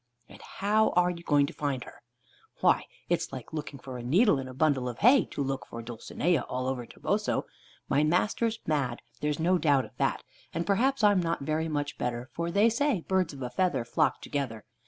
[0.27, 2.01] "And how are you going to find her?"
[2.59, 5.83] "Why, it's like looking for a needle in a bundle of hay, to look for
[5.83, 7.45] Dulcinea all over Toboso.
[7.87, 10.23] My master's mad, there's no doubt of that;
[10.55, 14.21] and perhaps I'm not very much better, for they say birds of a feather flock
[14.23, 14.65] together.